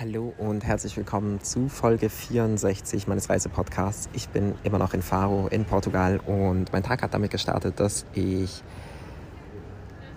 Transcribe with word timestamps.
Hallo 0.00 0.34
und 0.38 0.64
herzlich 0.64 0.96
willkommen 0.96 1.40
zu 1.40 1.68
Folge 1.68 2.10
64 2.10 3.06
meines 3.06 3.30
Reisepodcasts. 3.30 4.08
Ich 4.12 4.28
bin 4.28 4.56
immer 4.64 4.78
noch 4.78 4.92
in 4.92 5.02
Faro 5.02 5.46
in 5.46 5.64
Portugal 5.64 6.18
und 6.26 6.72
mein 6.72 6.82
Tag 6.82 7.00
hat 7.00 7.14
damit 7.14 7.30
gestartet, 7.30 7.78
dass 7.78 8.04
ich 8.12 8.64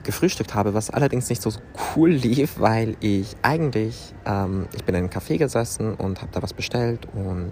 gefrühstückt 0.01 0.55
habe, 0.55 0.73
was 0.73 0.89
allerdings 0.89 1.29
nicht 1.29 1.43
so 1.43 1.51
cool 1.95 2.09
lief, 2.09 2.59
weil 2.59 2.97
ich 3.01 3.35
eigentlich, 3.43 4.15
ähm, 4.25 4.67
ich 4.75 4.83
bin 4.83 4.95
in 4.95 5.03
einem 5.03 5.09
Café 5.11 5.37
gesessen 5.37 5.93
und 5.93 6.23
habe 6.23 6.31
da 6.31 6.41
was 6.41 6.55
bestellt 6.55 7.07
und 7.13 7.51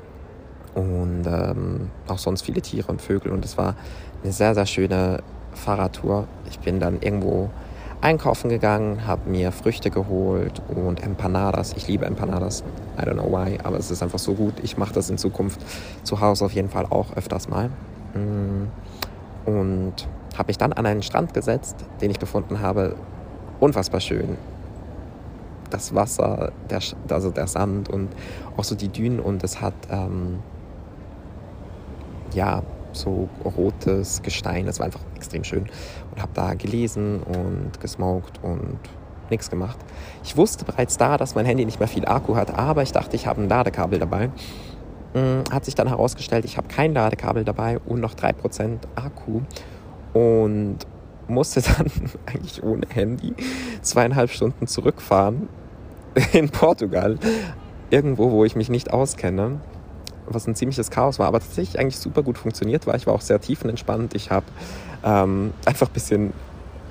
und 0.73 1.25
ähm, 1.27 1.91
auch 2.07 2.17
sonst 2.17 2.43
viele 2.43 2.61
Tiere 2.61 2.89
und 2.91 3.01
Vögel 3.01 3.31
und 3.31 3.45
es 3.45 3.57
war 3.57 3.75
eine 4.23 4.31
sehr, 4.31 4.55
sehr 4.55 4.65
schöne 4.65 5.21
Fahrradtour. 5.53 6.27
Ich 6.49 6.59
bin 6.59 6.79
dann 6.79 7.01
irgendwo 7.01 7.49
einkaufen 8.03 8.49
gegangen, 8.49 9.07
habe 9.07 9.29
mir 9.29 9.51
Früchte 9.51 9.89
geholt 9.89 10.61
und 10.67 11.01
Empanadas. 11.01 11.73
Ich 11.77 11.87
liebe 11.87 12.05
Empanadas. 12.05 12.63
I 12.97 13.03
don't 13.03 13.13
know 13.13 13.31
why, 13.31 13.57
aber 13.63 13.77
es 13.77 13.89
ist 13.89 14.03
einfach 14.03 14.19
so 14.19 14.33
gut. 14.33 14.55
Ich 14.61 14.77
mache 14.77 14.93
das 14.93 15.09
in 15.09 15.17
Zukunft 15.17 15.61
zu 16.03 16.19
Hause 16.19 16.45
auf 16.45 16.51
jeden 16.51 16.69
Fall 16.69 16.85
auch 16.89 17.15
öfters 17.15 17.47
mal. 17.47 17.69
Mm. 18.13 18.67
Und 19.45 19.93
habe 20.37 20.47
mich 20.47 20.57
dann 20.57 20.73
an 20.73 20.85
einen 20.85 21.01
Strand 21.01 21.33
gesetzt, 21.33 21.77
den 22.01 22.11
ich 22.11 22.19
gefunden 22.19 22.59
habe. 22.59 22.95
Unfassbar 23.59 24.01
schön. 24.01 24.37
Das 25.69 25.95
Wasser, 25.95 26.51
der, 26.69 26.81
also 27.09 27.31
der 27.31 27.47
Sand 27.47 27.89
und 27.89 28.09
auch 28.57 28.63
so 28.65 28.75
die 28.75 28.89
Dünen 28.89 29.19
und 29.19 29.43
es 29.43 29.61
hat 29.61 29.73
ähm, 29.89 30.39
ja 32.33 32.63
so 32.93 33.29
rotes 33.43 34.21
Gestein. 34.21 34.65
Das 34.65 34.79
war 34.79 34.85
einfach 34.85 35.01
extrem 35.15 35.43
schön. 35.43 35.65
Und 36.11 36.21
habe 36.21 36.31
da 36.33 36.53
gelesen 36.53 37.21
und 37.23 37.79
gesmoked 37.79 38.39
und 38.43 38.79
nichts 39.29 39.49
gemacht. 39.49 39.77
Ich 40.23 40.37
wusste 40.37 40.65
bereits 40.65 40.97
da, 40.97 41.17
dass 41.17 41.35
mein 41.35 41.45
Handy 41.45 41.65
nicht 41.65 41.79
mehr 41.79 41.87
viel 41.87 42.05
Akku 42.05 42.35
hat, 42.35 42.57
aber 42.57 42.83
ich 42.83 42.91
dachte, 42.91 43.15
ich 43.15 43.27
habe 43.27 43.41
ein 43.41 43.49
Ladekabel 43.49 43.99
dabei. 43.99 44.29
Hm, 45.13 45.43
hat 45.51 45.65
sich 45.65 45.75
dann 45.75 45.87
herausgestellt, 45.87 46.45
ich 46.45 46.57
habe 46.57 46.67
kein 46.67 46.93
Ladekabel 46.93 47.43
dabei 47.43 47.79
und 47.79 47.99
noch 47.99 48.15
3% 48.15 48.77
Akku. 48.95 49.41
Und 50.13 50.79
musste 51.27 51.61
dann 51.77 51.87
eigentlich 52.25 52.63
ohne 52.63 52.87
Handy 52.93 53.33
zweieinhalb 53.81 54.29
Stunden 54.29 54.67
zurückfahren 54.67 55.47
in 56.31 56.49
Portugal. 56.49 57.17
Irgendwo, 57.89 58.31
wo 58.31 58.45
ich 58.45 58.55
mich 58.55 58.69
nicht 58.69 58.91
auskenne 58.91 59.59
was 60.27 60.47
ein 60.47 60.55
ziemliches 60.55 60.89
Chaos 60.89 61.19
war, 61.19 61.27
aber 61.27 61.39
tatsächlich 61.39 61.79
eigentlich 61.79 61.97
super 61.97 62.23
gut 62.23 62.37
funktioniert 62.37 62.87
war. 62.87 62.95
Ich 62.95 63.07
war 63.07 63.13
auch 63.13 63.21
sehr 63.21 63.39
tiefenentspannt. 63.39 64.15
Ich 64.15 64.31
habe 64.31 64.45
ähm, 65.03 65.53
einfach 65.65 65.87
ein 65.87 65.93
bisschen 65.93 66.33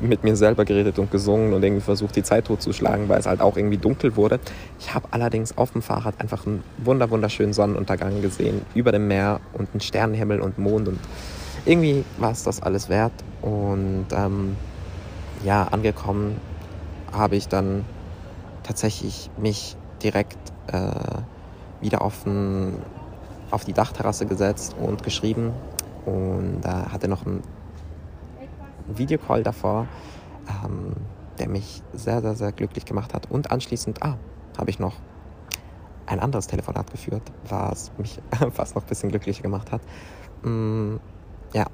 mit 0.01 0.25
mir 0.25 0.37
selber 0.37 0.65
geredet 0.65 0.99
und 0.99 1.11
gesungen 1.11 1.53
und 1.53 1.63
irgendwie 1.63 1.81
versucht, 1.81 2.17
die 2.17 2.23
Zeit 2.23 2.47
totzuschlagen, 2.47 3.09
weil 3.09 3.21
es 3.21 3.27
halt 3.27 3.41
auch 3.41 3.57
irgendwie 3.57 3.79
dunkel 3.79 4.17
wurde. 4.17 4.41
Ich 4.81 4.93
habe 4.95 5.07
allerdings 5.13 5.57
auf 5.57 5.73
dem 5.73 5.83
Fahrrad 5.83 6.21
einfach 6.21 6.47
einen 6.47 6.65
wunder 6.79 7.11
wunderschönen 7.11 7.53
Sonnenuntergang 7.53 8.21
gesehen, 8.21 8.63
über 8.75 8.91
dem 8.91 9.07
Meer 9.07 9.41
und 9.53 9.69
einen 9.73 9.81
Sternenhimmel 9.81 10.41
und 10.41 10.59
Mond 10.59 10.89
und 10.89 10.99
irgendwie 11.65 12.05
war 12.19 12.33
es 12.33 12.43
das 12.43 12.63
alles 12.63 12.89
wert. 12.89 13.13
Und 13.41 14.07
ähm, 14.13 14.57
ja, 15.45 15.65
angekommen 15.65 16.37
habe 17.13 17.37
ich 17.37 17.49
dann 17.49 17.85
tatsächlich 18.65 19.31
mich 19.37 19.77
direkt 20.03 20.39
äh, 20.67 21.21
wieder 21.81 22.03
auf 22.03 22.27
ein 22.27 22.75
auf 23.53 23.65
die 23.65 23.73
Dachterrasse 23.73 24.27
gesetzt 24.27 24.75
und 24.81 25.03
geschrieben 25.03 25.53
und 26.07 26.61
äh, 26.65 26.69
hatte 26.69 27.07
noch 27.07 27.27
einen 27.27 27.43
Videocall 28.89 29.43
davor, 29.43 29.87
ähm, 30.49 30.95
der 31.39 31.49
mich 31.49 31.83
sehr, 31.93 32.21
sehr, 32.21 32.35
sehr 32.35 32.53
glücklich 32.53 32.85
gemacht 32.85 33.15
hat. 33.15 33.31
Und 33.31 33.51
anschließend, 33.51 34.03
ah, 34.03 34.17
habe 34.59 34.71
ich 34.71 34.79
noch 34.79 34.95
ein 36.07 36.21
anderes 36.21 36.47
Telefonat 36.47 36.91
geführt, 36.91 37.23
was 37.49 37.93
mich 37.99 38.21
fast 38.53 38.75
noch 38.75 38.83
ein 38.83 38.89
bisschen 38.89 39.11
glücklicher 39.11 39.43
gemacht 39.43 39.71
hat. 39.71 39.83
Mm, 40.43 40.97
ja, 41.53 41.67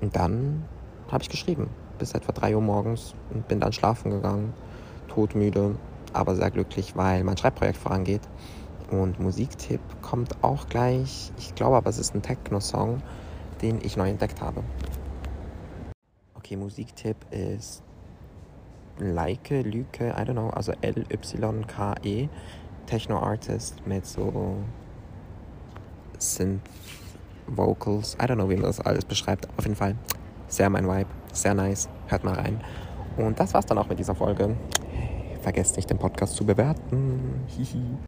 und 0.00 0.16
dann 0.16 0.64
habe 1.10 1.22
ich 1.22 1.28
geschrieben, 1.28 1.68
bis 1.98 2.12
etwa 2.12 2.32
3 2.32 2.54
Uhr 2.54 2.62
morgens 2.62 3.14
und 3.34 3.48
bin 3.48 3.60
dann 3.60 3.72
schlafen 3.72 4.10
gegangen, 4.10 4.54
todmüde, 5.08 5.74
aber 6.12 6.36
sehr 6.36 6.50
glücklich, 6.50 6.96
weil 6.96 7.24
mein 7.24 7.36
Schreibprojekt 7.36 7.76
vorangeht. 7.76 8.22
Und 8.90 9.20
Musiktipp 9.20 9.80
kommt 10.02 10.42
auch 10.42 10.66
gleich. 10.68 11.32
Ich 11.38 11.54
glaube 11.54 11.76
aber, 11.76 11.90
es 11.90 11.98
ist 11.98 12.14
ein 12.14 12.22
Techno-Song, 12.22 13.02
den 13.60 13.80
ich 13.82 13.96
neu 13.96 14.08
entdeckt 14.08 14.40
habe. 14.40 14.62
Okay, 16.34 16.56
Musiktipp 16.56 17.16
ist 17.30 17.82
Leike, 18.98 19.60
Lüke, 19.62 20.08
I 20.08 20.22
don't 20.22 20.32
know, 20.32 20.50
also 20.50 20.72
L-Y-K-E, 20.80 22.28
Techno-Artist 22.86 23.86
mit 23.86 24.06
so 24.06 24.56
Synth 26.18 26.62
Vocals. 27.46 28.14
I 28.14 28.24
don't 28.24 28.36
know, 28.36 28.48
wie 28.48 28.56
man 28.56 28.64
das 28.64 28.80
alles 28.80 29.04
beschreibt. 29.04 29.48
Auf 29.56 29.64
jeden 29.64 29.76
Fall 29.76 29.94
sehr 30.48 30.70
mein 30.70 30.88
Vibe, 30.88 31.10
sehr 31.32 31.54
nice. 31.54 31.88
Hört 32.06 32.24
mal 32.24 32.34
rein. 32.34 32.60
Und 33.16 33.38
das 33.38 33.52
war's 33.52 33.66
dann 33.66 33.78
auch 33.78 33.88
mit 33.88 33.98
dieser 33.98 34.14
Folge. 34.14 34.56
Vergesst 35.42 35.76
nicht, 35.76 35.90
den 35.90 35.98
Podcast 35.98 36.36
zu 36.36 36.44
bewerten. 36.44 37.44
Hihi. 37.46 37.96